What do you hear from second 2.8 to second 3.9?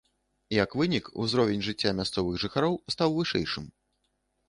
стаў вышэйшым.